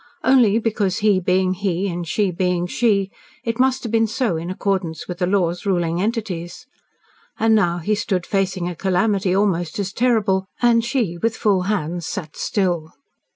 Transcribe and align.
Only 0.23 0.57
because, 0.57 0.97
he 1.05 1.19
being 1.19 1.53
he, 1.53 1.87
and 1.87 2.07
she 2.07 2.31
being 2.31 2.65
she, 2.65 3.11
it 3.43 3.59
must 3.59 3.83
have 3.83 3.91
been 3.91 4.07
so 4.07 4.35
in 4.35 4.49
accordance 4.49 5.07
with 5.07 5.19
the 5.19 5.27
laws 5.27 5.63
ruling 5.63 6.01
entities. 6.01 6.65
And 7.37 7.53
now 7.53 7.77
he 7.77 7.93
stood 7.93 8.25
facing 8.25 8.67
a 8.67 8.75
calamity 8.75 9.35
almost 9.35 9.77
as 9.77 9.93
terrible 9.93 10.47
and 10.59 10.83
she 10.83 11.19
with 11.19 11.37
full 11.37 11.61
hands 11.69 12.07
sat 12.07 12.35
still. 12.35 12.93